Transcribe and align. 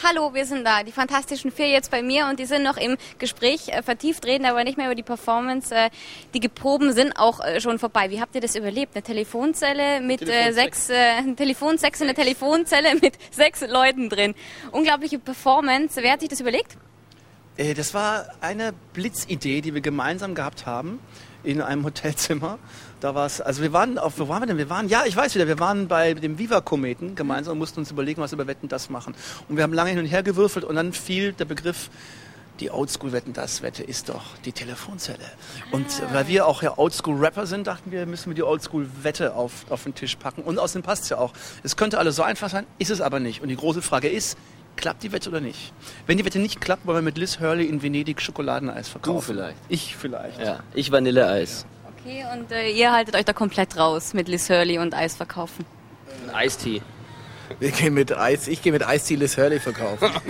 Hallo, 0.00 0.32
wir 0.32 0.46
sind 0.46 0.64
da. 0.64 0.84
Die 0.84 0.92
Fantastischen 0.92 1.50
Vier 1.50 1.70
jetzt 1.70 1.90
bei 1.90 2.02
mir 2.02 2.26
und 2.26 2.38
die 2.38 2.44
sind 2.44 2.62
noch 2.62 2.76
im 2.76 2.96
Gespräch 3.18 3.68
äh, 3.70 3.82
vertieft, 3.82 4.24
reden 4.26 4.46
aber 4.46 4.62
nicht 4.62 4.78
mehr 4.78 4.86
über 4.86 4.94
die 4.94 5.02
Performance. 5.02 5.74
Äh, 5.74 5.90
die 6.34 6.38
Geproben 6.38 6.92
sind 6.92 7.18
auch 7.18 7.40
äh, 7.40 7.60
schon 7.60 7.80
vorbei. 7.80 8.08
Wie 8.08 8.20
habt 8.20 8.32
ihr 8.36 8.40
das 8.40 8.54
überlebt? 8.54 8.94
Eine 8.94 9.02
Telefonzelle 9.02 10.00
mit 10.00 10.22
äh, 10.22 10.52
sechs, 10.52 10.88
äh, 10.88 10.94
ein 10.94 11.34
Telefonsex 11.36 12.00
in 12.00 12.06
der 12.06 12.14
Telefonzelle 12.14 12.94
mit 12.94 13.14
sechs 13.32 13.60
Leuten 13.62 14.08
drin. 14.08 14.36
Unglaubliche 14.70 15.18
Performance. 15.18 16.00
Wer 16.00 16.12
hat 16.12 16.20
sich 16.20 16.28
das 16.28 16.38
überlegt? 16.38 16.76
Äh, 17.58 17.74
Das 17.74 17.92
war 17.92 18.24
eine 18.40 18.72
Blitzidee, 18.94 19.60
die 19.60 19.74
wir 19.74 19.82
gemeinsam 19.82 20.34
gehabt 20.34 20.64
haben 20.64 21.00
in 21.44 21.60
einem 21.60 21.84
Hotelzimmer. 21.84 22.58
Da 23.00 23.14
war 23.14 23.26
es, 23.26 23.40
also 23.40 23.62
wir 23.62 23.72
waren 23.72 23.98
auf, 23.98 24.18
wo 24.18 24.28
waren 24.28 24.42
wir 24.42 24.46
denn? 24.46 24.58
Wir 24.58 24.70
waren, 24.70 24.88
ja, 24.88 25.04
ich 25.06 25.14
weiß 25.14 25.34
wieder, 25.34 25.46
wir 25.46 25.58
waren 25.60 25.86
bei 25.86 26.14
dem 26.14 26.38
Viva-Kometen 26.38 27.14
gemeinsam 27.14 27.52
und 27.52 27.58
mussten 27.58 27.80
uns 27.80 27.90
überlegen, 27.90 28.20
was 28.20 28.32
wir 28.32 28.36
über 28.36 28.46
Wetten 28.46 28.68
das 28.68 28.90
machen. 28.90 29.14
Und 29.48 29.56
wir 29.56 29.62
haben 29.62 29.72
lange 29.72 29.90
hin 29.90 29.98
und 29.98 30.06
her 30.06 30.22
gewürfelt 30.22 30.64
und 30.64 30.76
dann 30.76 30.92
fiel 30.92 31.32
der 31.32 31.44
Begriff, 31.44 31.90
die 32.58 32.72
Oldschool-Wetten 32.72 33.34
das 33.34 33.62
Wette 33.62 33.84
ist 33.84 34.08
doch 34.08 34.36
die 34.44 34.50
Telefonzelle. 34.50 35.24
Und 35.70 35.86
weil 36.12 36.26
wir 36.26 36.44
auch 36.44 36.60
ja 36.60 36.76
Oldschool-Rapper 36.76 37.46
sind, 37.46 37.68
dachten 37.68 37.92
wir, 37.92 38.04
müssen 38.04 38.30
wir 38.30 38.34
die 38.34 38.42
Oldschool-Wette 38.42 39.34
auf, 39.34 39.66
auf 39.68 39.84
den 39.84 39.94
Tisch 39.94 40.16
packen. 40.16 40.42
Und 40.42 40.58
außerdem 40.58 40.82
passt 40.82 41.04
es 41.04 41.10
ja 41.10 41.18
auch. 41.18 41.32
Es 41.62 41.76
könnte 41.76 41.98
alles 41.98 42.16
so 42.16 42.24
einfach 42.24 42.50
sein, 42.50 42.66
ist 42.80 42.90
es 42.90 43.00
aber 43.00 43.20
nicht. 43.20 43.42
Und 43.42 43.48
die 43.48 43.56
große 43.56 43.80
Frage 43.80 44.08
ist, 44.08 44.36
klappt 44.78 45.02
die 45.02 45.12
Wette 45.12 45.28
oder 45.28 45.40
nicht? 45.40 45.72
Wenn 46.06 46.16
die 46.16 46.24
Wette 46.24 46.38
nicht 46.38 46.60
klappt, 46.62 46.86
wollen 46.86 46.96
wir 46.98 47.02
mit 47.02 47.18
Liz 47.18 47.38
Hurley 47.40 47.66
in 47.66 47.82
Venedig 47.82 48.22
Schokoladeneis 48.22 48.88
verkaufen. 48.88 49.20
vielleicht. 49.34 49.56
Ich 49.68 49.94
vielleicht. 49.96 50.40
Ja, 50.40 50.60
ich 50.74 50.90
Vanilleeis. 50.90 51.66
Okay, 52.00 52.24
und 52.32 52.50
äh, 52.50 52.70
ihr 52.70 52.92
haltet 52.92 53.14
euch 53.16 53.24
da 53.26 53.32
komplett 53.34 53.76
raus 53.76 54.14
mit 54.14 54.28
Liz 54.28 54.48
Hurley 54.48 54.78
und 54.78 54.94
Eis 54.94 55.16
verkaufen. 55.16 55.66
Ein 56.28 56.34
Eistee. 56.34 56.80
Wir 57.60 57.70
gehen 57.70 57.92
mit 57.94 58.16
Eis, 58.16 58.48
ich 58.48 58.62
gehe 58.62 58.72
mit 58.72 58.86
Eistee 58.86 59.16
Liz 59.16 59.36
Hurley 59.36 59.58
verkaufen. 59.60 60.08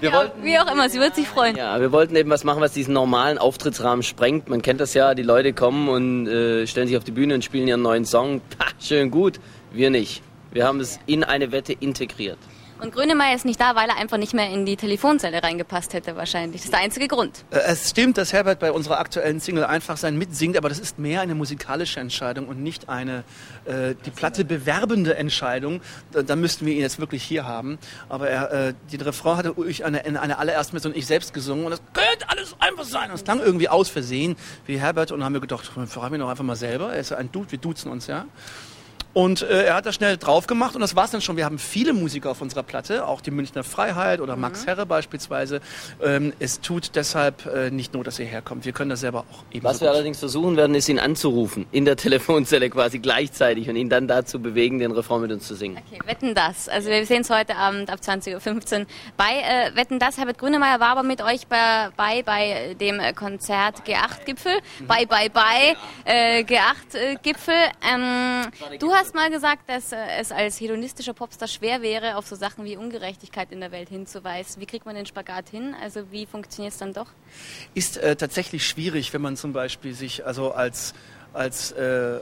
Wir 0.00 0.10
Ja, 0.10 0.16
wollten, 0.16 0.42
wie 0.42 0.58
auch 0.58 0.66
immer, 0.70 0.88
sie 0.90 0.98
wird 0.98 1.14
sich 1.14 1.28
freuen. 1.28 1.54
ja, 1.54 1.78
wir 1.80 1.92
wollten 1.92 2.16
eben 2.16 2.28
was 2.28 2.42
machen, 2.42 2.60
was 2.60 2.72
diesen 2.72 2.92
normalen 2.92 3.38
Auftrittsrahmen 3.38 4.02
sprengt. 4.02 4.48
Man 4.48 4.60
kennt 4.60 4.80
das 4.80 4.94
ja, 4.94 5.14
die 5.14 5.22
Leute 5.22 5.52
kommen 5.52 5.88
und 5.88 6.26
äh, 6.26 6.66
stellen 6.66 6.88
sich 6.88 6.96
auf 6.96 7.04
die 7.04 7.12
Bühne 7.12 7.34
und 7.36 7.44
spielen 7.44 7.68
ihren 7.68 7.82
neuen 7.82 8.04
Song. 8.04 8.40
Pah, 8.58 8.66
schön 8.80 9.12
gut. 9.12 9.38
Wir 9.70 9.90
nicht. 9.90 10.20
Wir 10.50 10.66
haben 10.66 10.80
es 10.80 10.98
in 11.06 11.22
eine 11.22 11.52
Wette 11.52 11.72
integriert. 11.72 12.38
Und 12.82 12.92
Grönemeyer 12.92 13.36
ist 13.36 13.44
nicht 13.44 13.60
da, 13.60 13.76
weil 13.76 13.88
er 13.88 13.96
einfach 13.96 14.16
nicht 14.16 14.34
mehr 14.34 14.50
in 14.50 14.66
die 14.66 14.76
Telefonzelle 14.76 15.40
reingepasst 15.40 15.92
hätte 15.94 16.16
wahrscheinlich. 16.16 16.62
Das 16.62 16.64
ist 16.64 16.72
der 16.72 16.80
einzige 16.80 17.06
Grund. 17.06 17.44
Äh, 17.50 17.58
Es 17.68 17.90
stimmt, 17.90 18.18
dass 18.18 18.32
Herbert 18.32 18.58
bei 18.58 18.72
unserer 18.72 18.98
aktuellen 18.98 19.38
Single 19.38 19.64
einfach 19.64 19.96
sein 19.96 20.18
mitsingt, 20.18 20.56
aber 20.56 20.68
das 20.68 20.80
ist 20.80 20.98
mehr 20.98 21.20
eine 21.20 21.36
musikalische 21.36 22.00
Entscheidung 22.00 22.48
und 22.48 22.60
nicht 22.60 22.88
eine 22.88 23.22
äh, 23.66 23.94
die 24.04 24.10
Platte 24.10 24.44
bewerbende 24.44 25.14
Entscheidung. 25.14 25.80
Da, 26.10 26.22
da 26.22 26.34
müssten 26.34 26.66
wir 26.66 26.74
ihn 26.74 26.80
jetzt 26.80 26.98
wirklich 26.98 27.22
hier 27.22 27.46
haben. 27.46 27.78
Aber 28.08 28.28
er, 28.28 28.50
äh, 28.50 28.74
die 28.90 28.96
Refrain 28.96 29.36
hatte 29.36 29.54
ich 29.68 29.84
eine, 29.84 30.00
in 30.00 30.16
einer 30.16 30.40
allerersten 30.40 30.72
Version 30.72 30.92
ich 30.96 31.06
selbst 31.06 31.32
gesungen 31.32 31.66
und 31.66 31.70
das 31.70 31.82
könnte 31.92 32.28
alles 32.30 32.56
einfach 32.58 32.84
sein. 32.84 33.10
Und 33.10 33.14
es 33.14 33.22
klang 33.22 33.38
irgendwie 33.38 33.68
aus 33.68 33.90
Versehen 33.90 34.34
wie 34.66 34.80
Herbert 34.80 35.12
und 35.12 35.22
haben 35.22 35.34
wir 35.34 35.40
gedacht, 35.40 35.70
fragen 35.86 36.14
wir 36.14 36.18
doch 36.18 36.28
einfach 36.28 36.42
mal 36.42 36.56
selber. 36.56 36.92
Er 36.92 36.98
ist 36.98 37.12
ein 37.12 37.30
Dude, 37.30 37.52
wir 37.52 37.58
duzen 37.58 37.92
uns 37.92 38.08
ja. 38.08 38.26
Und 39.14 39.42
äh, 39.42 39.64
er 39.64 39.74
hat 39.74 39.86
das 39.86 39.94
schnell 39.94 40.16
drauf 40.16 40.46
gemacht 40.46 40.74
und 40.74 40.80
das 40.80 40.96
war's 40.96 41.10
dann 41.10 41.20
schon. 41.20 41.36
Wir 41.36 41.44
haben 41.44 41.58
viele 41.58 41.92
Musiker 41.92 42.30
auf 42.30 42.40
unserer 42.40 42.62
Platte, 42.62 43.06
auch 43.06 43.20
die 43.20 43.30
Münchner 43.30 43.62
Freiheit 43.62 44.20
oder 44.20 44.36
Max 44.36 44.66
Herre 44.66 44.86
beispielsweise. 44.86 45.60
Ähm, 46.02 46.32
es 46.38 46.60
tut 46.60 46.92
deshalb 46.94 47.46
äh, 47.46 47.70
nicht 47.70 47.92
nur, 47.92 48.04
dass 48.04 48.18
ihr 48.18 48.26
herkommt. 48.26 48.64
Wir 48.64 48.72
können 48.72 48.90
das 48.90 49.00
selber 49.00 49.20
auch 49.30 49.44
eben 49.52 49.64
Was 49.64 49.80
wir 49.80 49.90
allerdings 49.90 50.18
versuchen 50.18 50.56
werden, 50.56 50.74
ist 50.74 50.88
ihn 50.88 50.98
anzurufen. 50.98 51.66
In 51.72 51.84
der 51.84 51.96
Telefonzelle 52.02 52.70
quasi 52.70 53.00
gleichzeitig 53.00 53.68
und 53.68 53.76
ihn 53.76 53.90
dann 53.90 54.08
dazu 54.08 54.40
bewegen, 54.40 54.78
den 54.78 54.92
Refrain 54.92 55.20
mit 55.20 55.32
uns 55.32 55.46
zu 55.46 55.54
singen. 55.54 55.78
Okay, 55.90 56.00
Wetten 56.06 56.34
das. 56.34 56.68
Also 56.68 56.88
wir 56.88 57.04
sehen 57.04 57.20
es 57.20 57.30
heute 57.30 57.56
Abend 57.56 57.90
ab 57.90 57.98
20.15 58.02 58.80
Uhr 58.80 58.86
bei 59.16 59.32
äh, 59.42 59.76
Wetten 59.76 59.98
das. 59.98 60.16
Herbert 60.16 60.38
Grönemeyer 60.38 60.80
war 60.80 60.88
aber 60.88 61.02
mit 61.02 61.22
euch 61.22 61.46
bei, 61.48 61.90
bei, 61.96 62.22
bei 62.22 62.74
dem 62.80 62.98
äh, 62.98 63.12
Konzert 63.12 63.82
G8-Gipfel. 63.86 64.52
Bei, 64.86 65.04
bei, 65.04 65.28
bei 65.28 65.76
äh, 66.04 66.44
G8-Gipfel. 66.44 67.54
Ähm, 67.82 68.50
du 68.78 68.92
hast 68.92 69.01
mal 69.14 69.30
gesagt, 69.30 69.68
dass 69.68 69.92
äh, 69.92 69.96
es 70.18 70.32
als 70.32 70.60
hedonistischer 70.60 71.14
Popstar 71.14 71.48
schwer 71.48 71.82
wäre, 71.82 72.16
auf 72.16 72.26
so 72.26 72.36
Sachen 72.36 72.64
wie 72.64 72.76
Ungerechtigkeit 72.76 73.50
in 73.52 73.60
der 73.60 73.72
Welt 73.72 73.88
hinzuweisen. 73.88 74.60
Wie 74.60 74.66
kriegt 74.66 74.86
man 74.86 74.94
den 74.94 75.06
Spagat 75.06 75.48
hin? 75.48 75.74
Also 75.82 76.10
wie 76.10 76.26
funktioniert 76.26 76.72
es 76.72 76.78
dann 76.78 76.92
doch? 76.92 77.08
ist 77.74 77.96
äh, 77.96 78.16
tatsächlich 78.16 78.66
schwierig, 78.66 79.12
wenn 79.12 79.22
man 79.22 79.36
zum 79.36 79.52
Beispiel 79.52 79.94
sich 79.94 80.24
also 80.24 80.52
als, 80.52 80.94
als 81.32 81.72
äh, 81.72 82.20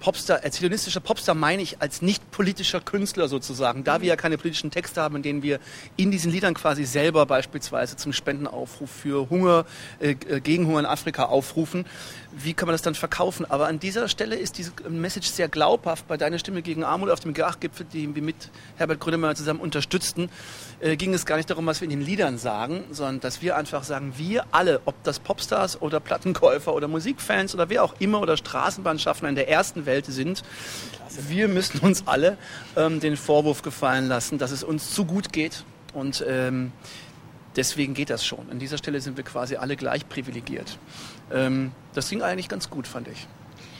Popstar, 0.00 0.40
als 0.42 0.58
hedonistischer 0.58 0.98
Popstar 0.98 1.36
meine 1.36 1.62
ich 1.62 1.80
als 1.80 2.02
nicht 2.02 2.28
politischer 2.32 2.80
Künstler 2.80 3.28
sozusagen, 3.28 3.84
da 3.84 4.00
wir 4.00 4.08
ja 4.08 4.16
keine 4.16 4.36
politischen 4.36 4.72
Texte 4.72 5.00
haben, 5.00 5.14
in 5.16 5.22
denen 5.22 5.42
wir 5.44 5.60
in 5.96 6.10
diesen 6.10 6.32
Liedern 6.32 6.54
quasi 6.54 6.84
selber 6.84 7.24
beispielsweise 7.24 7.96
zum 7.96 8.12
Spendenaufruf 8.12 8.90
für 8.90 9.30
Hunger, 9.30 9.64
äh, 10.00 10.16
äh, 10.28 10.40
gegen 10.40 10.66
Hunger 10.66 10.80
in 10.80 10.86
Afrika 10.86 11.26
aufrufen. 11.26 11.86
Wie 12.34 12.54
kann 12.54 12.66
man 12.66 12.72
das 12.72 12.82
dann 12.82 12.94
verkaufen? 12.94 13.44
Aber 13.50 13.66
an 13.66 13.78
dieser 13.78 14.08
Stelle 14.08 14.36
ist 14.36 14.56
diese 14.56 14.72
Message 14.88 15.28
sehr 15.28 15.48
glaubhaft. 15.48 16.08
Bei 16.08 16.16
Deine 16.16 16.38
Stimme 16.38 16.62
gegen 16.62 16.82
Armut 16.82 17.10
auf 17.10 17.20
dem 17.20 17.34
G8-Gipfel, 17.34 17.84
den 17.92 18.14
wir 18.14 18.22
mit 18.22 18.50
Herbert 18.76 19.00
Grönemeyer 19.00 19.34
zusammen 19.34 19.60
unterstützten, 19.60 20.30
äh, 20.80 20.96
ging 20.96 21.12
es 21.12 21.26
gar 21.26 21.36
nicht 21.36 21.50
darum, 21.50 21.66
was 21.66 21.80
wir 21.80 21.84
in 21.84 21.90
den 21.90 22.00
Liedern 22.00 22.38
sagen, 22.38 22.84
sondern 22.90 23.20
dass 23.20 23.42
wir 23.42 23.56
einfach 23.56 23.84
sagen, 23.84 24.14
wir 24.16 24.46
alle, 24.50 24.80
ob 24.86 24.94
das 25.04 25.18
Popstars 25.18 25.80
oder 25.82 26.00
Plattenkäufer 26.00 26.74
oder 26.74 26.88
Musikfans 26.88 27.54
oder 27.54 27.68
wer 27.68 27.84
auch 27.84 27.94
immer 27.98 28.20
oder 28.20 28.36
Straßenbahnschaffner 28.36 29.28
in 29.28 29.34
der 29.34 29.48
ersten 29.50 29.84
Welt 29.84 30.06
sind, 30.06 30.42
wir 31.28 31.48
müssen 31.48 31.80
uns 31.80 32.06
alle 32.06 32.38
ähm, 32.76 33.00
den 33.00 33.18
Vorwurf 33.18 33.60
gefallen 33.62 34.08
lassen, 34.08 34.38
dass 34.38 34.50
es 34.52 34.64
uns 34.64 34.94
zu 34.94 35.04
gut 35.04 35.32
geht. 35.32 35.64
Und 35.92 36.24
ähm, 36.26 36.72
deswegen 37.56 37.94
geht 37.94 38.10
das 38.10 38.24
schon. 38.24 38.50
An 38.50 38.58
dieser 38.58 38.78
Stelle 38.78 39.00
sind 39.00 39.16
wir 39.16 39.24
quasi 39.24 39.56
alle 39.56 39.76
gleich 39.76 40.08
privilegiert. 40.08 40.78
Ähm, 41.32 41.72
das 41.94 42.08
ging 42.10 42.22
eigentlich 42.22 42.48
ganz 42.48 42.70
gut, 42.70 42.86
fand 42.86 43.08
ich. 43.08 43.26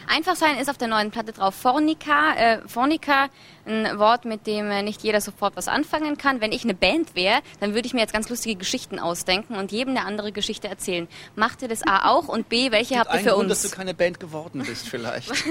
Einfach 0.09 0.35
sein 0.35 0.59
ist 0.59 0.69
auf 0.69 0.77
der 0.77 0.89
neuen 0.89 1.13
Platte 1.13 1.33
drauf. 1.33 1.55
Fornica, 1.55 2.35
äh, 2.35 2.59
Fornica, 2.67 3.29
ein 3.65 3.99
Wort, 3.99 4.25
mit 4.25 4.49
dem 4.49 4.69
äh, 4.71 4.83
nicht 4.83 5.03
jeder 5.03 5.21
sofort 5.21 5.57
was 5.57 5.69
anfangen 5.69 6.19
kann. 6.19 6.41
Wenn 6.41 6.51
ich 6.51 6.65
eine 6.65 6.75
Band 6.75 7.15
wäre, 7.15 7.41
dann 7.61 7.73
würde 7.75 7.87
ich 7.87 7.95
mir 7.95 8.01
jetzt 8.01 8.13
ganz 8.13 8.29
lustige 8.29 8.57
Geschichten 8.57 8.99
ausdenken 8.99 9.55
und 9.55 9.71
jedem 9.71 9.97
eine 9.97 10.05
andere 10.05 10.33
Geschichte 10.33 10.67
erzählen. 10.67 11.07
Macht 11.37 11.63
ihr 11.63 11.69
das 11.69 11.83
A 11.87 12.11
auch 12.11 12.27
und 12.27 12.49
B, 12.49 12.73
welche 12.73 12.99
habt 12.99 13.11
ihr 13.11 13.19
Ein 13.19 13.25
für 13.25 13.31
Grund, 13.31 13.51
dass 13.51 13.63
uns? 13.63 13.71
du 13.71 13.77
keine 13.79 13.95
Band 13.95 14.19
geworden 14.19 14.63
bist, 14.67 14.89
vielleicht. 14.89 15.33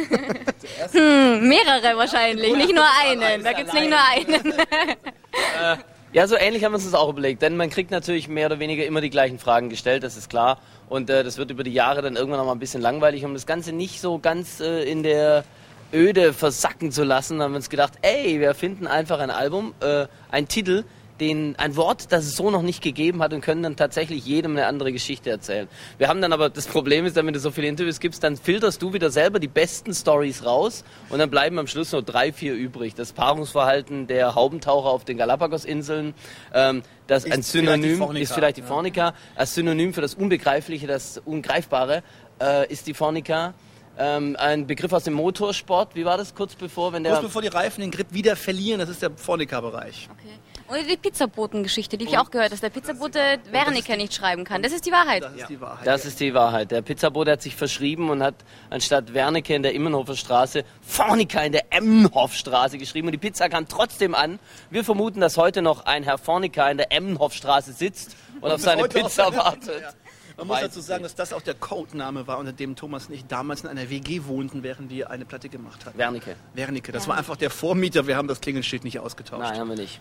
Hm, 0.92 1.48
mehrere 1.48 1.98
wahrscheinlich, 1.98 2.56
nicht 2.56 2.76
nur 2.76 2.86
einen. 3.04 3.44
Da 3.44 3.54
gibt's 3.54 3.74
nicht 3.74 3.90
nur 3.90 4.00
einen. 4.00 4.54
Ja, 6.14 6.28
so 6.28 6.36
ähnlich 6.36 6.66
haben 6.66 6.74
wir 6.74 6.76
uns 6.76 6.84
das 6.84 6.94
auch 6.94 7.08
überlegt, 7.08 7.42
denn 7.42 7.56
man 7.56 7.70
kriegt 7.70 7.90
natürlich 7.90 8.28
mehr 8.28 8.48
oder 8.48 8.60
weniger 8.60 8.86
immer 8.86 9.00
die 9.00 9.10
gleichen 9.10 9.40
Fragen 9.40 9.70
gestellt, 9.70 10.04
das 10.04 10.18
ist 10.18 10.30
klar. 10.30 10.60
Und 10.90 11.10
äh, 11.10 11.24
das 11.24 11.38
wird 11.38 11.52
über 11.52 11.64
die 11.64 11.72
Jahre 11.72 12.02
dann 12.02 12.18
irgendwann 12.18 12.40
noch 12.40 12.48
mal 12.48 12.52
ein 12.52 12.60
bisschen 12.60 12.82
langweilig, 12.82 13.24
um 13.24 13.34
das 13.34 13.46
Ganze 13.46 13.72
nicht 13.72 14.02
so 14.02 14.20
ganz 14.20 14.60
äh, 14.60 14.84
in 14.84 15.04
der 15.04 15.46
Öde 15.94 16.34
versacken 16.34 16.92
zu 16.92 17.06
lassen, 17.06 17.42
haben 17.42 17.54
wir 17.54 17.58
uns 17.58 17.70
gedacht, 17.70 17.94
ey, 18.02 18.42
wir 18.42 18.54
finden 18.56 18.88
einfach 18.88 19.20
ein 19.20 19.30
Album, 19.30 19.74
äh, 19.80 20.08
ein 20.32 20.50
Titel, 20.50 20.84
den, 21.22 21.56
ein 21.58 21.76
Wort, 21.76 22.12
das 22.12 22.26
es 22.26 22.36
so 22.36 22.50
noch 22.50 22.64
nicht 22.64 22.82
gegeben 22.82 23.22
hat 23.22 23.32
und 23.32 23.42
können 23.42 23.62
dann 23.64 23.76
tatsächlich 23.76 24.26
jedem 24.26 24.54
eine 24.58 24.66
andere 24.66 24.92
Geschichte 24.92 25.30
erzählen. 25.30 25.68
Wir 26.00 26.08
haben 26.08 26.20
dann 26.20 26.34
aber, 26.34 26.50
das 26.50 26.66
Problem 26.66 27.06
ist, 27.06 27.16
dann, 27.16 27.28
wenn 27.28 27.34
du 27.34 27.40
so 27.40 27.52
viele 27.52 27.68
Interviews 27.68 28.00
gibst, 28.00 28.24
dann 28.24 28.36
filterst 28.36 28.82
du 28.82 28.92
wieder 28.92 29.12
selber 29.12 29.40
die 29.40 29.48
besten 29.48 29.94
Stories 29.94 30.44
raus 30.44 30.84
und 31.10 31.20
dann 31.20 31.30
bleiben 31.30 31.60
am 31.60 31.68
Schluss 31.68 31.92
nur 31.92 32.02
drei, 32.02 32.34
vier 32.34 32.56
übrig. 32.56 32.96
Das 32.96 33.14
Paarungsverhalten 33.14 34.08
der 34.08 34.36
Haubentaucher 34.36 34.90
auf 34.90 35.06
den 35.06 35.18
Galapagos-Inseln, 35.18 36.16
ähm, 36.54 36.82
das 37.06 37.26
Ist 37.26 37.32
ein 37.32 37.44
vielleicht 37.44 37.54
die 37.54 37.58
Synonym 37.60 37.98
Fornica, 37.98 38.24
ist 38.24 38.34
vielleicht 38.34 38.58
die 38.58 38.62
ja. 38.62 38.68
Fornica, 38.68 39.14
als 39.36 39.54
Synonym 39.54 39.94
für 39.94 40.02
das 40.02 40.16
Unbegreifliche, 40.16 40.88
das 40.88 41.22
Ungreifbare 41.24 42.04
äh, 42.42 42.72
ist 42.72 42.88
die 42.88 42.96
Fornica. 42.96 43.54
Ähm, 44.00 44.36
ein 44.40 44.66
Begriff 44.66 44.94
aus 44.94 45.04
dem 45.04 45.14
Motorsport, 45.14 45.94
wie 45.94 46.06
war 46.06 46.18
das 46.18 46.34
kurz 46.34 46.56
bevor, 46.56 46.94
wenn 46.94 47.04
der... 47.04 47.14
Kurz 47.14 47.26
bevor 47.26 47.42
die 47.44 47.50
Reifen 47.50 47.82
den 47.82 47.92
Grip 47.92 48.08
wieder 48.12 48.36
verlieren, 48.36 48.80
das 48.80 48.90
ist 48.90 49.02
der 49.04 49.12
Fornica-Bereich. 49.12 50.10
Okay. 50.12 50.40
Und 50.72 50.90
die 50.90 50.96
Pizzaboten-Geschichte, 50.96 51.98
die 51.98 52.06
ich 52.06 52.18
auch 52.18 52.32
gehört, 52.32 52.54
dass 52.54 52.62
der 52.62 52.70
Pizzabote 52.70 53.20
Wernicke 53.52 53.98
nicht 53.98 54.14
schreiben 54.14 54.46
kann. 54.46 54.64
Das 54.64 54.72
ist 54.72 54.86
die 54.86 54.92
Wahrheit. 54.94 55.22
Das 55.22 55.34
ist 55.36 55.50
die 55.50 55.60
Wahrheit. 55.60 55.86
Das 55.86 56.06
ist 56.06 56.20
die 56.22 56.34
Wahrheit. 56.34 56.72
Der 56.72 56.82
Pizzabote 56.82 57.32
hat 57.32 57.42
sich 57.42 57.58
verschrieben 57.58 58.10
und 58.10 58.24
hat 58.24 58.36
anstatt 58.70 59.14
Wernicke 59.14 59.54
in 59.54 59.64
der 59.64 59.74
Immenhofer 59.74 60.16
Straße 60.16 60.64
Fornica 60.82 61.42
in 61.42 61.52
der 61.52 61.74
Emmenhofstraße 61.74 62.78
geschrieben 62.78 63.10
und 63.10 63.12
die 63.12 63.18
Pizza 63.18 63.50
kam 63.50 63.68
trotzdem 63.68 64.16
an. 64.16 64.40
Wir 64.70 64.86
vermuten, 64.86 65.20
dass 65.20 65.36
heute 65.36 65.62
noch 65.62 65.86
ein 65.86 66.04
Herr 66.04 66.18
Fornica 66.18 66.70
in 66.70 66.78
der 66.78 66.94
Emmenhofstraße 66.94 67.74
sitzt 67.74 68.16
und 68.40 68.50
auf 68.50 68.62
seine 68.62 68.88
Pizza 68.88 69.36
wartet. 69.36 69.82
Ja. 69.82 69.90
Man 70.38 70.48
muss 70.48 70.62
dazu 70.62 70.80
sagen, 70.80 71.04
dass 71.04 71.16
das 71.16 71.34
auch 71.34 71.42
der 71.42 71.54
Codename 71.54 72.28
war, 72.28 72.38
unter 72.40 72.54
dem 72.54 72.78
Thomas 72.78 73.08
und 73.08 73.14
ich 73.14 73.26
damals 73.28 73.62
in 73.62 73.68
einer 73.68 73.90
WG 73.90 74.22
wohnten, 74.26 74.64
während 74.64 74.90
wir 74.90 75.12
eine 75.12 75.26
Platte 75.26 75.50
gemacht 75.50 75.86
hatten. 75.86 75.98
Wernicke. 75.98 76.38
Wernicke. 76.54 76.94
Das 76.94 77.10
war 77.10 77.18
einfach 77.18 77.36
der 77.36 77.50
Vormieter. 77.50 78.08
Wir 78.08 78.16
haben 78.16 78.30
das 78.30 78.40
Klingelschild 78.40 78.86
nicht 78.86 79.00
ausgetauscht. 79.00 79.42
Nein, 79.42 79.60
haben 79.60 79.70
wir 79.70 79.76
nicht. 79.76 80.00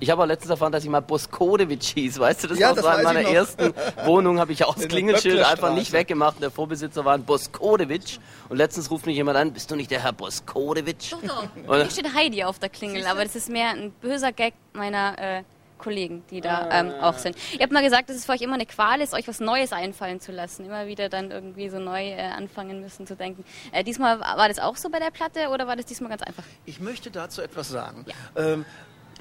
Ich 0.00 0.10
habe 0.10 0.22
auch 0.22 0.26
letztens 0.26 0.50
erfahren, 0.50 0.72
dass 0.72 0.84
ich 0.84 0.90
mal 0.90 1.00
Boskodewitsch 1.00 1.94
hieß. 1.94 2.18
Weißt 2.18 2.44
du, 2.44 2.48
das 2.48 2.58
Ja, 2.58 2.68
war 2.68 2.74
das 2.74 2.84
so 2.84 2.90
in 2.90 3.02
meiner 3.04 3.28
ersten 3.28 3.74
Wohnung, 4.04 4.38
habe 4.38 4.52
ich 4.52 4.64
auch 4.64 4.74
das 4.74 4.88
Klingelschild 4.88 5.42
einfach 5.44 5.74
nicht 5.74 5.92
weggemacht. 5.92 6.40
Der 6.42 6.50
Vorbesitzer 6.50 7.04
war 7.04 7.14
ein 7.14 7.24
Boskodewitsch. 7.24 8.18
Und 8.48 8.56
letztens 8.56 8.90
ruft 8.90 9.06
mich 9.06 9.16
jemand 9.16 9.38
an, 9.38 9.52
bist 9.52 9.70
du 9.70 9.76
nicht 9.76 9.90
der 9.90 10.02
Herr 10.02 10.12
Boskodewitsch? 10.12 11.12
Doch, 11.12 11.22
doch. 11.22 11.48
Oder? 11.68 11.82
Hier 11.82 11.90
steht 11.90 12.14
Heidi 12.14 12.44
auf 12.44 12.58
der 12.58 12.68
Klingel, 12.68 13.06
aber 13.06 13.24
das 13.24 13.36
ist 13.36 13.48
mehr 13.48 13.70
ein 13.70 13.92
böser 14.00 14.32
Gag 14.32 14.54
meiner 14.72 15.18
äh, 15.18 15.42
Kollegen, 15.78 16.24
die 16.30 16.40
da 16.40 16.68
ähm, 16.70 16.92
auch 17.00 17.18
sind. 17.18 17.36
Ihr 17.52 17.60
habt 17.60 17.72
mal 17.72 17.82
gesagt, 17.82 18.08
dass 18.08 18.16
es 18.16 18.24
für 18.24 18.32
euch 18.32 18.40
immer 18.40 18.54
eine 18.54 18.64
Qual 18.66 19.00
ist, 19.00 19.12
euch 19.12 19.28
was 19.28 19.40
Neues 19.40 19.72
einfallen 19.72 20.20
zu 20.20 20.32
lassen. 20.32 20.64
Immer 20.64 20.86
wieder 20.86 21.08
dann 21.08 21.30
irgendwie 21.30 21.68
so 21.68 21.78
neu 21.78 22.10
äh, 22.10 22.20
anfangen 22.22 22.80
müssen 22.80 23.06
zu 23.06 23.16
denken. 23.16 23.44
Äh, 23.72 23.84
diesmal 23.84 24.18
war 24.20 24.48
das 24.48 24.58
auch 24.58 24.76
so 24.76 24.88
bei 24.88 24.98
der 24.98 25.10
Platte 25.10 25.48
oder 25.48 25.66
war 25.66 25.76
das 25.76 25.84
diesmal 25.86 26.10
ganz 26.10 26.22
einfach? 26.22 26.44
Ich 26.64 26.80
möchte 26.80 27.10
dazu 27.10 27.42
etwas 27.42 27.68
sagen. 27.68 28.06
Ähm, 28.36 28.64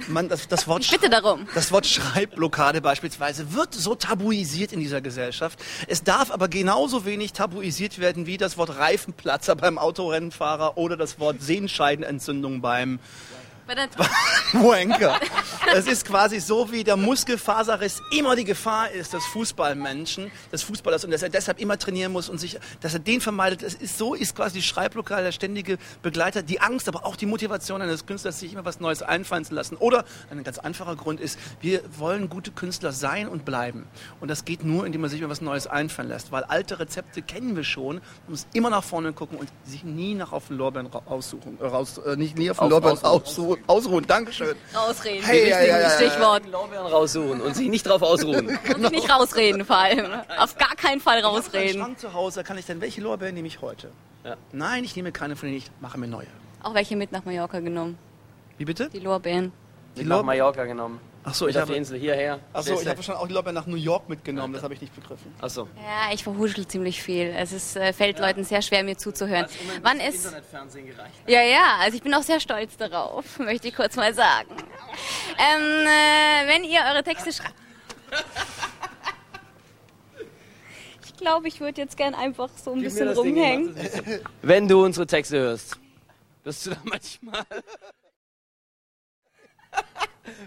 man, 0.08 0.30
das, 0.30 0.48
das, 0.48 0.68
Wort 0.68 0.90
bitte 0.90 1.10
darum. 1.10 1.48
das 1.54 1.72
Wort 1.72 1.86
Schreibblockade 1.86 2.82
beispielsweise 2.82 3.54
wird 3.54 3.74
so 3.74 3.96
tabuisiert 3.96 4.74
in 4.74 4.80
dieser 4.80 5.02
Gesellschaft. 5.02 5.60
Es 5.88 6.04
darf 6.04 6.32
aber 6.32 6.48
genauso 6.48 7.06
wenig 7.06 7.34
tabuisiert 7.34 8.00
werden 8.00 8.26
wie 8.26 8.38
das 8.38 8.58
Wort 8.58 8.78
Reifenplatzer 8.78 9.56
beim 9.56 9.78
Autorennenfahrer 9.78 10.78
oder 10.78 10.98
das 10.98 11.20
Wort 11.20 11.42
Sehenscheidenentzündung 11.42 12.62
beim 12.62 13.00
Wanker. 14.54 15.20
Es 15.74 15.88
ist 15.88 16.06
quasi 16.06 16.40
so, 16.40 16.72
wie 16.72 16.84
der 16.84 16.98
Muskelfaserriss 16.98 18.02
immer 18.12 18.36
die 18.36 18.44
Gefahr 18.44 18.92
ist 18.92 19.14
des 19.14 19.26
Fußballmenschen, 19.28 20.32
des 20.52 20.64
Fußballers 20.64 21.06
und 21.06 21.12
dass 21.12 21.24
er 21.24 21.30
deshalb 21.30 21.60
immer 21.60 21.78
trainieren 21.78 22.12
muss 22.12 22.30
und 22.30 22.38
sich, 22.40 22.60
dass 22.82 22.94
er 22.94 23.00
den 23.00 23.22
vermeidet. 23.22 23.64
Es 23.64 23.74
ist 23.76 23.98
so, 23.98 24.14
ist 24.14 24.36
quasi 24.36 24.56
die 24.56 24.62
Schreibblockade 24.62 25.24
der 25.24 25.32
ständige 25.32 25.78
Begleiter, 26.02 26.44
die 26.44 26.60
Angst, 26.62 26.88
aber 26.88 27.06
auch 27.06 27.16
die 27.16 27.26
Motivation 27.26 27.82
eines 27.82 28.06
Künstlers, 28.06 28.40
sich 28.40 28.54
immer 28.54 28.66
was 28.66 28.80
Neues 28.80 29.02
einfallen 29.02 29.46
zu 29.46 29.54
lassen. 29.54 29.78
Oder 29.78 30.06
ein 30.30 30.44
ganz 30.44 30.60
einfacher 30.60 30.96
Grund 30.96 31.20
ist, 31.20 31.40
wir 31.62 31.82
wollen 31.98 32.30
gute 32.30 32.52
Künstler 32.52 32.92
sein 32.92 33.28
und 33.28 33.46
bleiben. 33.46 33.88
Und 34.20 34.28
das 34.30 34.46
geht 34.46 34.64
nur, 34.64 34.86
indem 34.86 35.02
man 35.02 35.10
sich 35.10 35.20
immer 35.22 35.30
was 35.30 35.42
Neues 35.42 35.68
einfallen 35.68 36.10
lässt, 36.10 36.32
weil 36.32 36.44
alte 36.44 36.80
Rezepte 36.80 37.22
kennen 37.22 37.56
wir 37.56 37.64
schon. 37.64 37.96
Man 37.96 38.04
muss 38.30 38.46
immer 38.54 38.70
nach 38.70 38.84
vorne 38.84 39.14
gucken 39.14 39.38
und 39.38 39.50
sich 39.64 39.84
nie 39.84 40.14
nach 40.16 40.32
auf 40.32 40.48
den 40.48 40.58
Lorbeeren 40.58 40.88
ra- 40.88 41.04
aussuchen, 41.06 41.58
äh, 41.62 41.66
raus, 41.66 41.98
äh, 42.00 42.16
nicht 42.16 42.38
nie 42.38 42.50
auf 42.52 42.58
den 42.58 42.66
Auf- 42.66 42.70
Lorbeeren 42.72 43.00
ausruhen. 43.04 43.63
Ausruhen. 43.68 44.06
Dankeschön. 44.08 44.56
Rausreden. 44.76 45.24
Hey, 45.26 45.50
ja, 45.50 45.62
ja, 45.62 45.80
ja. 45.82 45.90
Stichwort. 45.92 46.44
Lorbeeren 46.52 46.86
raussuchen 46.88 47.42
und 47.42 47.56
sich 47.56 47.70
nicht 47.70 47.88
drauf 47.88 48.02
ausruhen. 48.02 48.48
Und 48.76 48.82
sich 48.82 48.92
nicht 48.92 49.10
rausreden 49.10 49.66
vor 49.66 49.78
allem. 49.78 50.06
Auf 50.38 50.58
gar 50.58 50.76
keinen 50.76 51.00
Fall 51.02 51.20
Ich 51.20 51.24
habe 51.26 51.38
rausreden. 51.38 51.98
Zu 51.98 52.14
Hause, 52.14 52.40
da 52.42 52.44
kann 52.44 52.58
ich 52.58 52.66
dann, 52.66 52.82
welche 52.82 53.02
Lorbeeren 53.02 53.34
nehme 53.36 53.48
ich 53.48 53.62
heute? 53.62 53.90
Ja. 54.24 54.36
Nein, 54.52 54.84
ich 54.84 54.96
nehme 54.96 55.12
keine 55.12 55.36
von 55.36 55.48
denen, 55.48 55.58
ich 55.58 55.70
mache 55.82 55.98
mir 56.00 56.08
neue. 56.08 56.28
Auch 56.62 56.74
welche 56.74 56.96
mit 56.96 57.12
nach 57.12 57.26
Mallorca 57.26 57.60
genommen. 57.60 57.98
Wie 58.58 58.66
bitte? 58.66 58.90
Die 58.90 59.00
Lorbeeren. 59.00 59.52
Mit 59.96 60.06
Lorbe- 60.06 60.18
nach 60.22 60.26
Mallorca 60.26 60.64
genommen. 60.66 61.00
Ach 61.26 61.34
so, 61.34 61.46
Mit 61.46 61.56
ich 61.56 61.62
habe, 61.62 61.74
Insel 61.76 61.98
hierher. 62.00 62.40
ach 62.52 62.64
so, 62.64 62.80
ich 62.82 62.88
habe 62.88 63.02
schon 63.02 63.16
auch 63.16 63.28
die 63.28 63.34
Lorbeeren 63.34 63.56
nach 63.56 63.66
New 63.66 63.78
York 63.78 64.10
mitgenommen, 64.10 64.54
das 64.54 64.64
habe 64.64 64.74
ich 64.74 64.82
nicht 64.82 64.94
begriffen. 64.94 65.34
Achso. 65.40 65.70
Ja, 65.78 66.14
ich 66.14 66.24
verhuschel 66.24 66.68
ziemlich 66.68 67.02
viel. 67.02 67.34
Es 67.38 67.54
ist, 67.54 67.78
äh, 67.78 67.94
fällt 67.94 68.20
Leuten 68.20 68.44
sehr 68.44 68.62
schwer, 68.62 68.84
mir 68.84 68.98
zuzuhören. 68.98 69.46
Wann 69.82 70.00
ist... 70.02 70.26
Internetfernsehen 70.26 70.88
gereicht? 70.88 71.16
Ja, 71.28 71.42
ja, 71.42 71.78
also 71.80 71.96
ich 71.96 72.04
bin 72.04 72.14
auch 72.14 72.24
sehr 72.24 72.42
stolz 72.42 72.76
darauf, 72.76 73.40
möchte 73.40 73.70
ich 73.70 73.76
kurz 73.76 73.96
mal 73.96 74.14
sagen. 74.14 74.50
Ähm, 75.38 75.62
äh, 75.62 76.48
wenn 76.48 76.64
ihr 76.66 76.82
eure 76.92 77.04
Texte 77.04 77.32
schreibt... 77.32 77.56
Ich 81.06 81.16
glaube, 81.16 81.48
ich 81.48 81.62
würde 81.62 81.80
jetzt 81.80 81.96
gern 81.96 82.16
einfach 82.16 82.50
so 82.62 82.74
ein 82.74 82.82
bisschen 82.82 83.08
rumhängen. 83.10 83.76
Wenn 84.42 84.68
du 84.68 84.84
unsere 84.84 85.08
Texte 85.08 85.40
hörst, 85.40 85.78
wirst 86.44 86.66
du 86.66 86.72
da 86.72 86.78
manchmal. 86.84 87.46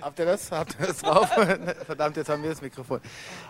Habt 0.00 0.18
ihr 0.18 0.24
das? 0.24 0.50
Habt 0.50 0.76
ihr 0.80 0.86
das 0.86 0.98
drauf? 0.98 1.28
Verdammt, 1.86 2.16
jetzt 2.16 2.28
haben 2.28 2.42
wir 2.42 2.50
das 2.50 2.62
Mikrofon. 2.62 3.00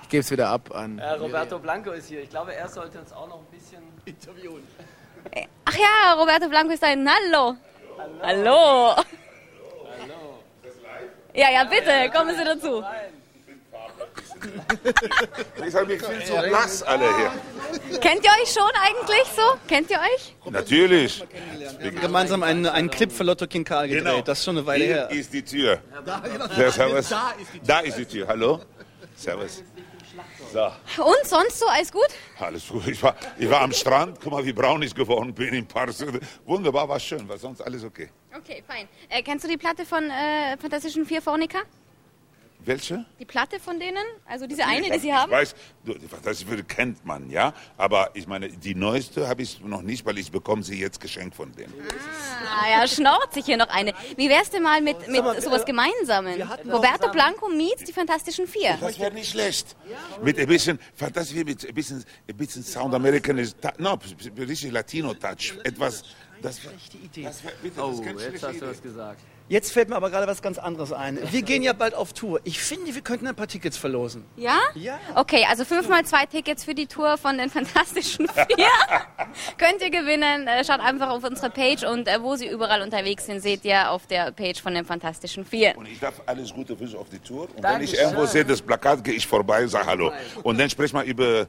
Ich 0.03 0.09
gebe 0.09 0.21
es 0.21 0.31
wieder 0.31 0.49
ab 0.49 0.75
an. 0.75 0.99
Äh, 0.99 1.13
Roberto 1.13 1.59
Blanco 1.59 1.93
ist 1.93 2.09
hier. 2.09 2.23
Ich 2.23 2.31
glaube, 2.31 2.55
er 2.55 2.69
sollte 2.69 2.99
uns 2.99 3.13
auch 3.13 3.29
noch 3.29 3.39
ein 3.39 3.47
bisschen 3.47 3.83
interviewen. 4.05 4.63
Ach 5.65 5.77
ja, 5.77 6.15
Roberto 6.15 6.49
Blanco 6.49 6.73
ist 6.73 6.85
ein 6.85 7.09
Hallo. 7.09 7.57
Hallo. 8.23 8.97
Hallo. 8.97 10.43
Ja, 11.35 11.51
ja, 11.51 11.65
bitte, 11.65 12.11
kommen 12.15 12.37
Sie 12.37 12.45
dazu. 12.45 12.83
Ich 15.67 15.75
habe 15.75 15.87
mich 15.87 16.03
viel 16.03 16.25
zu 16.25 16.33
blass 16.43 16.83
alle 16.83 17.17
hier. 17.17 17.31
Kennt 18.01 18.25
ihr 18.25 18.31
euch 18.43 18.53
schon 18.53 18.71
eigentlich 18.83 19.27
so? 19.35 19.43
Kennt 19.69 19.91
ihr 19.91 19.99
euch? 19.99 20.35
Natürlich. 20.51 21.25
Wir 21.81 21.91
haben 21.91 22.01
gemeinsam 22.01 22.43
einen, 22.43 22.67
einen 22.67 22.91
Clip 22.91 23.11
für 23.13 23.25
Lotto 23.25 23.47
King 23.47 23.65
Karl 23.65 23.89
gedreht, 23.89 24.05
Genau. 24.05 24.21
das 24.23 24.39
ist 24.39 24.45
schon 24.45 24.57
eine 24.59 24.67
Weile 24.67 24.85
Hier 24.85 24.95
her. 24.95 25.11
ist 25.11 25.33
die 25.33 25.43
Tür. 25.43 25.81
Ja, 26.57 26.71
servus. 26.71 27.15
Da 27.65 27.81
ist 27.81 27.99
die 27.99 28.05
Tür. 28.07 28.27
Hallo. 28.29 28.61
Servus. 29.17 29.63
So, 30.53 30.65
Und 31.03 31.25
sonst 31.25 31.59
so, 31.59 31.67
alles 31.67 31.93
gut? 31.93 32.07
alles 32.39 32.69
gut. 32.69 32.87
Ich 32.87 33.03
war, 33.03 33.15
ich 33.39 33.51
war 33.51 33.61
am 33.61 33.73
Strand. 33.73 34.19
Guck 34.23 34.33
mal, 34.33 34.45
wie 34.47 34.53
braun 34.53 34.83
ich 34.83 34.95
geworden 34.95 35.35
bin 35.35 35.53
im 35.53 35.67
Park. 35.67 35.91
Wunderbar, 36.45 36.89
war 36.89 36.99
schön. 37.01 37.29
War 37.29 37.37
sonst 37.39 37.61
alles 37.61 37.85
okay. 37.85 38.09
Okay, 38.37 38.63
fein. 38.67 38.89
Äh, 39.09 39.23
kennst 39.23 39.45
du 39.45 39.49
die 39.49 39.57
Platte 39.57 39.85
von 39.85 40.05
äh, 40.11 40.57
Fantastischen 40.59 41.05
Vier 41.05 41.21
Phonica? 41.21 41.59
Welche? 42.67 43.07
Die 43.21 43.25
Platte 43.25 43.61
von 43.61 43.79
denen? 43.79 44.05
Also 44.27 44.49
diese 44.49 44.67
eine, 44.67 44.91
die 44.91 44.99
sie 44.99 45.15
haben? 45.15 45.31
Ich 45.31 45.39
weiß, 45.39 45.55
das 46.25 46.45
kennt 46.67 47.07
man, 47.07 47.31
ja. 47.31 47.55
Aber 47.77 48.11
ich 48.15 48.27
meine, 48.27 48.49
die 48.49 48.75
neueste 48.75 49.29
habe 49.29 49.43
ich 49.43 49.61
noch 49.61 49.83
nicht, 49.83 50.05
weil 50.05 50.19
ich 50.19 50.33
bekomme 50.33 50.65
sie 50.65 50.81
jetzt 50.81 51.01
geschenkt 51.01 51.37
von 51.37 51.53
denen. 51.53 51.73
Ah 52.51 52.69
ja, 52.69 52.89
schnort 52.89 53.33
sich 53.33 53.45
hier 53.45 53.57
noch 53.57 53.69
eine. 53.69 53.93
Wie 54.17 54.29
wär's 54.29 54.51
denn 54.51 54.65
mal 54.65 54.81
mit, 54.81 55.07
mit 55.07 55.23
mal, 55.23 55.41
sowas 55.41 55.63
äh, 55.63 55.67
Gemeinsamen? 55.67 56.43
Roberto 56.69 57.09
Blanco 57.13 57.49
meets 57.49 57.85
die 57.85 57.93
Fantastischen 57.93 58.49
Vier. 58.49 58.77
Das 58.81 58.99
wäre 58.99 59.15
nicht 59.15 59.31
schlecht. 59.31 59.77
Mit 60.25 60.37
ein 60.37 60.49
bisschen, 60.49 60.81
fantastisch, 60.97 61.37
mit 61.37 61.65
ein 61.69 61.73
bisschen, 61.73 62.05
ein 62.29 62.37
bisschen 62.37 62.65
Sound 62.65 62.93
American, 62.95 63.37
no, 63.79 63.97
richtig 64.37 64.73
Latino 64.73 65.15
Touch. 65.15 65.55
Etwas, 65.63 66.03
das 66.43 66.65
wäre 66.65 66.75
das 67.25 67.45
wär, 67.45 67.53
bitte, 67.63 67.81
Oh, 67.81 67.91
das 67.91 68.01
ist 68.01 68.05
keine 68.05 68.23
jetzt 68.23 68.43
hast 68.43 68.61
du 68.61 68.67
was 68.67 68.83
gesagt. 68.83 69.21
Jetzt 69.49 69.73
fällt 69.73 69.89
mir 69.89 69.95
aber 69.97 70.11
gerade 70.11 70.27
was 70.27 70.43
ganz 70.43 70.59
anderes 70.59 70.93
ein. 70.93 71.19
Wir 71.31 71.43
gehen 71.43 71.63
ja 71.63 71.73
bald 71.73 71.95
auf 71.95 72.13
Tour. 72.13 72.41
Ich 72.43 72.61
finde, 72.61 72.93
wir 72.95 73.01
könnten 73.03 73.29
ein 73.29 73.35
paar 73.37 73.47
Tickets 73.47 73.77
verlosen. 73.77 74.25
Ja? 74.37 74.59
Ja. 74.75 74.99
Okay, 75.15 75.47
also 75.49 75.65
fünfmal 75.65 76.05
zwei 76.05 76.27
Tickets 76.27 76.65
für 76.65 76.75
die 76.75 76.87
Tour 76.89 77.17
von 77.17 77.39
den 77.39 77.49
Fantastischen 77.49 78.27
Vier. 78.29 78.47
Könnt 79.59 79.81
ihr 79.83 79.91
gewinnen. 79.91 80.49
Äh, 80.49 80.65
Schaut 80.65 80.81
einfach 80.81 81.11
auf 81.11 81.23
unsere 81.23 81.51
Page 81.51 81.85
und 81.85 82.09
äh, 82.09 82.21
wo 82.21 82.35
sie 82.35 82.49
überall 82.49 82.83
unterwegs 82.83 83.27
sind, 83.27 83.41
seht 83.41 83.65
ihr 83.65 83.89
auf 83.93 84.09
der 84.09 84.33
Page 84.33 84.61
von 84.61 84.75
den 84.75 84.85
Fantastischen 84.85 85.45
Vier. 85.45 85.75
Und 85.77 85.87
ich 85.87 86.01
darf 86.01 86.21
alles 86.27 86.53
Gute 86.53 86.77
für 86.77 86.89
Sie 86.89 86.97
auf 86.97 87.09
die 87.09 87.21
Tour. 87.21 87.43
Und 87.43 87.55
wenn 87.57 87.63
Dankeschön. 87.63 87.95
ich 87.95 88.01
irgendwo 88.01 88.27
sehe, 88.27 88.45
das 88.45 88.61
Plakat, 88.61 89.05
gehe 89.05 89.15
ich 89.15 89.27
vorbei 89.27 89.63
und 89.63 89.69
sage 89.69 89.87
Hallo. 89.87 90.11
Und 90.43 90.59
dann 90.59 90.69
sprech 90.69 90.93
mal 90.93 91.05
über, 91.05 91.47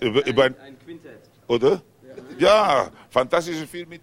über, 0.00 0.26
über 0.26 0.44
Ein 0.44 0.78
Quintett. 0.84 1.22
oder? 1.48 1.82
Ja, 2.38 2.88
fantastische 3.10 3.66
Film 3.66 3.88
mit, 3.88 4.02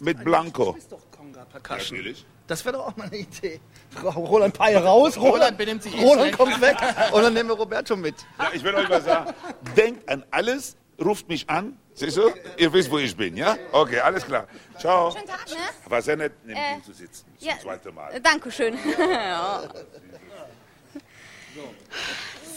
mit 0.00 0.24
Blanco. 0.24 0.64
Du 0.66 0.72
bist 0.72 0.90
doch 0.90 0.98
Konga 1.24 1.44
Percussion. 1.46 1.98
Natürlich. 1.98 2.26
Das 2.46 2.64
wäre 2.64 2.76
doch 2.76 2.88
auch 2.88 2.96
mal 2.96 3.06
eine 3.06 3.16
Idee. 3.16 3.60
Roland 4.04 4.52
Peil 4.56 4.76
raus, 4.76 5.16
Roland, 5.16 5.56
benimmt 5.56 5.82
sich 5.82 5.94
eh 5.96 6.00
Roland 6.02 6.20
schlecht. 6.34 6.38
kommt 6.38 6.60
weg 6.60 6.76
und 7.12 7.22
dann 7.22 7.32
nehmen 7.32 7.48
wir 7.48 7.56
Roberto 7.56 7.96
mit. 7.96 8.14
Ja, 8.38 8.50
ich 8.52 8.62
will 8.62 8.74
euch 8.74 8.90
was 8.90 9.04
sagen. 9.04 9.32
Denkt 9.76 10.06
an 10.08 10.24
alles, 10.30 10.76
ruft 11.02 11.28
mich 11.28 11.48
an. 11.48 11.78
Siehst 11.94 12.16
du? 12.18 12.30
Ihr 12.58 12.72
wisst, 12.72 12.90
wo 12.90 12.98
ich 12.98 13.16
bin, 13.16 13.36
ja? 13.36 13.56
Okay, 13.72 14.00
alles 14.00 14.26
klar. 14.26 14.46
Ciao. 14.78 15.12
Schönen 15.12 15.26
Tag, 15.26 15.46
ne? 15.48 15.56
War 15.90 16.02
sehr 16.02 16.16
nett, 16.16 16.32
neben 16.44 16.58
Äh, 16.58 16.74
ihm 16.74 16.84
zu 16.84 16.92
sitzen. 16.92 17.24
Zum 17.38 17.48
Ja, 17.48 17.58
zweiten 17.58 17.94
Mal. 17.94 18.12
äh, 18.12 18.20
Dankeschön. 18.20 18.76
Ja. 18.98 19.62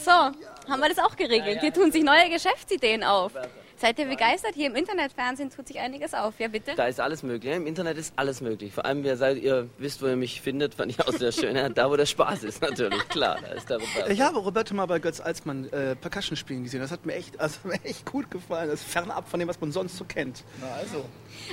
So, 0.03 0.11
haben 0.11 0.79
wir 0.81 0.89
das 0.89 0.97
auch 0.97 1.15
geregelt. 1.15 1.59
Hier 1.61 1.71
tun 1.71 1.91
sich 1.91 2.03
neue 2.03 2.29
Geschäftsideen 2.29 3.03
auf. 3.03 3.31
Seid 3.79 3.99
ihr 3.99 4.07
begeistert? 4.07 4.55
Hier 4.55 4.67
im 4.67 4.75
Internetfernsehen 4.75 5.51
tut 5.51 5.67
sich 5.67 5.79
einiges 5.79 6.15
auf. 6.15 6.39
Ja, 6.39 6.47
bitte? 6.47 6.73
Da 6.75 6.87
ist 6.87 6.99
alles 6.99 7.21
möglich. 7.21 7.53
Im 7.53 7.67
Internet 7.67 7.97
ist 7.97 8.11
alles 8.15 8.41
möglich. 8.41 8.73
Vor 8.73 8.85
allem, 8.85 9.03
wer 9.03 9.17
seid 9.17 9.37
ihr 9.37 9.69
wisst, 9.77 10.01
wo 10.01 10.07
ihr 10.07 10.15
mich 10.15 10.41
findet, 10.41 10.73
fand 10.73 10.91
ich 10.91 10.99
auch 10.99 11.13
sehr 11.13 11.31
schön. 11.31 11.55
Ja, 11.55 11.69
da, 11.69 11.89
wo 11.89 11.95
der 11.95 12.07
Spaß 12.07 12.43
ist, 12.43 12.61
natürlich. 12.61 13.07
Klar, 13.09 13.37
da 13.39 13.49
ist 13.49 13.69
der 13.69 13.77
Roberto. 13.77 14.11
Ich 14.11 14.21
habe 14.21 14.39
Roberto 14.39 14.73
mal 14.73 14.87
bei 14.87 14.97
Götz 14.97 15.19
Alsmann 15.19 15.69
äh, 15.69 15.95
Percussion 15.95 16.35
spielen 16.35 16.63
gesehen. 16.63 16.79
Das 16.81 16.89
hat 16.89 17.05
mir 17.05 17.13
echt, 17.13 17.39
also, 17.39 17.59
mir 17.65 17.79
echt 17.83 18.03
gut 18.05 18.31
gefallen. 18.31 18.69
Das 18.69 18.81
ist 18.81 18.89
fernab 18.89 19.29
von 19.29 19.39
dem, 19.39 19.47
was 19.47 19.61
man 19.61 19.71
sonst 19.71 19.95
so 19.95 20.05
kennt. 20.05 20.43
Also, 20.75 21.05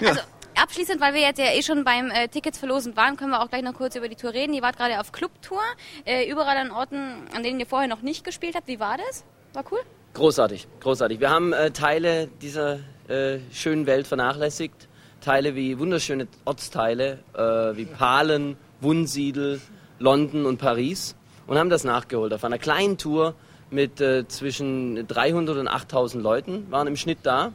Also 0.07 0.21
abschließend, 0.55 1.01
weil 1.01 1.13
wir 1.15 1.21
jetzt 1.21 1.39
ja 1.39 1.53
eh 1.53 1.63
schon 1.63 1.85
beim 1.85 2.11
äh, 2.11 2.29
Tickets 2.29 2.59
verlosen 2.59 2.97
waren, 2.97 3.17
können 3.17 3.31
wir 3.33 3.43
auch 3.43 3.51
gleich 3.51 3.63
noch 3.63 3.75
kurz 3.75 3.97
über 3.97 4.09
die 4.09 4.17
Tour 4.17 4.33
reden. 4.33 4.55
Ihr 4.55 4.63
wart 4.63 4.77
gerade 4.77 4.99
auf 5.01 5.13
Clubtour, 5.13 5.61
äh, 6.07 6.31
überall 6.31 6.57
an 6.57 6.71
Orten, 6.71 7.29
an 7.35 7.43
denen 7.43 7.61
ihr 7.61 7.67
vorher 7.67 7.89
noch 7.89 8.03
nicht 8.03 8.25
gespielt 8.25 8.55
habt. 8.55 8.69
Wie 8.69 8.81
war 8.81 8.97
das? 8.97 9.25
War 9.53 9.65
cool? 9.71 9.81
Großartig, 10.15 10.69
großartig. 10.79 11.19
Wir 11.19 11.31
haben 11.31 11.53
äh, 11.53 11.73
Teile 11.73 12.29
dieser 12.41 12.79
äh, 13.09 13.41
schönen 13.53 13.87
Welt 13.87 14.07
vernachlässigt. 14.07 14.89
Teile 15.21 15.57
wie 15.57 15.77
wunderschöne 15.77 16.29
Ortsteile, 16.45 17.19
äh, 17.35 17.77
wie 17.77 17.85
Palen, 17.85 18.57
Wunsiedel, 18.81 19.61
London 19.99 20.47
und 20.47 20.59
Paris 20.59 21.17
und 21.49 21.59
haben 21.59 21.69
das 21.69 21.83
nachgeholt. 21.83 22.33
Auf 22.33 22.45
einer 22.45 22.59
kleinen 22.59 22.97
Tour 22.97 23.35
mit 23.71 24.01
äh, 24.01 24.29
zwischen 24.29 25.05
300 25.09 25.57
und 25.57 25.67
8000 25.67 26.23
Leuten 26.23 26.71
waren 26.71 26.87
im 26.87 26.97
Schnitt 26.97 27.19
da. 27.25 27.53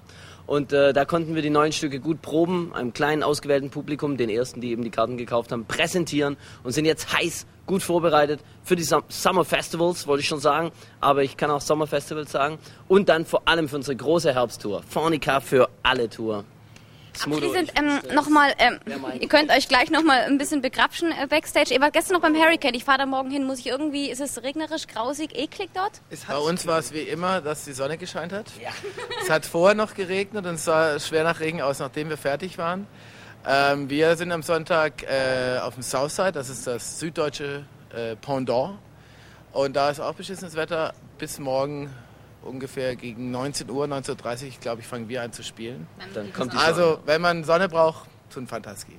Und 0.50 0.74
äh, 0.74 0.94
da 0.94 1.06
konnten 1.06 1.36
wir 1.36 1.44
die 1.44 1.51
neuen 1.51 1.72
Stücke 1.72 2.00
gut 2.00 2.24
proben, 2.24 2.74
einem 2.74 2.91
kleinen 2.91 3.22
ausgewählten 3.22 3.70
Publikum, 3.70 4.18
den 4.18 4.32
ersten, 4.32 4.62
die 4.62 4.72
eben 4.72 4.84
die 4.84 4.89
Karten 4.89 5.15
gekauft 5.15 5.51
haben, 5.51 5.65
präsentieren 5.65 6.38
und 6.63 6.72
sind 6.72 6.86
jetzt 6.86 7.13
heiß, 7.13 7.46
gut 7.68 7.84
vorbereitet 7.84 8.39
für 8.63 8.75
die 8.75 8.82
Sum- 8.82 9.03
Summer 9.10 9.46
Festivals, 9.46 10.08
wollte 10.08 10.22
ich 10.22 10.27
schon 10.27 10.39
sagen, 10.39 10.72
aber 11.01 11.22
ich 11.22 11.38
kann 11.38 11.51
auch 11.51 11.62
Sommer 11.62 11.86
Festivals 11.86 12.32
sagen. 12.32 12.58
Und 12.88 13.10
dann 13.10 13.25
vor 13.27 13.44
allem 13.48 13.70
für 13.70 13.75
unsere 13.75 13.96
große 13.96 14.34
Herbsttour. 14.34 14.82
Fornica 14.89 15.39
für 15.39 15.70
alle 15.84 16.10
Tour. 16.10 16.46
Smudo, 17.16 17.48
Abschließend 17.48 17.72
ich- 17.74 17.80
ähm, 18.10 18.16
nochmal, 18.16 18.54
ähm, 18.60 18.80
ihr 19.20 19.28
könnt 19.28 19.51
euch 19.51 19.68
gleich 19.68 19.89
nochmal 19.92 20.22
ein 20.22 20.38
bisschen 20.38 20.62
begrapschen 20.62 21.12
äh, 21.12 21.28
Backstage. 21.28 21.74
Ihr 21.74 21.82
wart 21.82 21.94
gestern 21.94 22.13
noch 22.13 22.22
beim 22.22 22.36
Hurricane. 22.36 22.74
Ich 22.75 22.84
fahre 22.86 23.00
da 23.00 23.06
morgen 23.06 23.30
hin. 23.32 23.46
Muss 23.46 23.60
ich 23.60 23.68
irgendwie, 23.68 24.10
ist 24.10 24.22
es 24.22 24.42
regnerisch, 24.44 24.88
grausig, 24.88 25.36
eklig 25.38 25.70
dort? 25.74 26.01
Es 26.10 26.25
Bei 26.25 26.38
uns 26.38 26.66
war 26.66 26.80
es 26.80 26.94
wie 26.94 27.01
immer, 27.01 27.42
dass 27.42 27.66
die 27.66 27.74
Sonne 27.74 27.98
gescheint 27.98 28.32
hat. 28.32 28.48
Es 29.22 29.30
hat 29.30 29.46
vorher 29.46 29.75
noch 29.75 29.94
geregnet 29.96 30.46
und 30.46 30.56
es 30.56 30.66
sah 30.66 31.00
schwer 31.00 31.24
nach 31.24 31.39
Regen 31.39 31.62
aus, 31.62 31.80
nachdem 31.80 32.10
wir 32.10 32.18
fertig 32.18 32.58
waren. 32.58 32.88
Ähm, 33.48 33.89
wir 33.89 34.16
sind 34.18 34.32
am 34.32 34.44
Sonntag 34.44 35.04
äh, 35.04 35.60
auf 35.60 35.74
dem 35.74 35.84
Southside, 35.84 36.34
das 36.34 36.50
ist 36.50 36.68
das 36.68 37.00
süddeutsche 37.00 37.63
äh, 37.96 38.16
Pendant. 38.18 38.78
Und 39.54 39.75
da 39.75 39.89
ist 39.89 40.00
auch 40.00 40.13
beschissenes 40.13 40.56
Wetter. 40.56 40.94
Bis 41.18 41.39
morgen 41.39 41.89
ungefähr 42.43 42.96
gegen 42.96 43.31
19 43.31 43.69
Uhr, 43.69 43.86
19.30 43.86 44.46
Uhr, 44.46 44.51
glaube 44.62 44.81
ich, 44.81 44.88
fangen 44.88 45.10
wir 45.10 45.22
an 45.22 45.31
zu 45.31 45.43
spielen. 45.43 45.88
Dann 46.13 46.31
kommt 46.34 46.53
die 46.53 46.58
Also, 46.58 47.00
wenn 47.05 47.22
man 47.22 47.43
Sonne 47.43 47.69
braucht, 47.69 48.10
zum 48.29 48.48
Fantaski. 48.48 48.98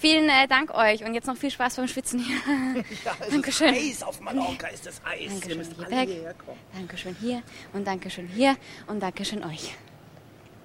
Vielen 0.00 0.30
äh, 0.30 0.48
Dank 0.48 0.72
euch 0.72 1.04
und 1.04 1.12
jetzt 1.12 1.26
noch 1.26 1.36
viel 1.36 1.50
Spaß 1.50 1.76
beim 1.76 1.86
Schwitzen 1.86 2.20
hier. 2.20 2.38
Dankeschön. 3.30 3.74
Eis 3.74 4.02
auf 4.02 4.18
Mallorca 4.18 4.68
ist 4.68 4.86
das 4.86 4.98
Eis. 5.04 5.20
Ihr 5.20 5.28
Dankeschön 5.28 5.58
müsst 5.58 5.72
hier 5.76 5.86
alle 5.86 5.96
weg. 5.96 6.08
hierher 6.08 6.34
kommen. 6.34 6.58
Dankeschön 6.72 7.16
hier 7.20 7.42
und 7.74 7.86
Dankeschön 7.86 8.26
hier 8.26 8.56
und 8.86 9.00
Dankeschön 9.00 9.44
euch. 9.44 9.74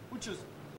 Und 0.10 0.22
tschüss. 0.22 0.38